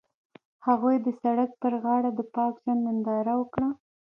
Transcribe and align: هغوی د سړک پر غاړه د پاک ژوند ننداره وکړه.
هغوی 0.67 0.95
د 1.05 1.07
سړک 1.21 1.51
پر 1.61 1.73
غاړه 1.83 2.09
د 2.15 2.19
پاک 2.35 2.53
ژوند 2.63 2.81
ننداره 2.87 3.33
وکړه. 3.37 3.69